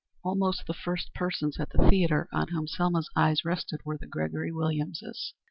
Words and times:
Almost 0.23 0.65
the 0.65 0.73
first 0.73 1.13
persons 1.13 1.59
at 1.59 1.69
the 1.69 1.87
theatre 1.87 2.27
on 2.33 2.47
whom 2.47 2.65
Selma's 2.65 3.11
eyes 3.15 3.45
rested 3.45 3.81
were 3.85 3.99
the 3.99 4.07
Gregory 4.07 4.51
Williamses. 4.51 5.35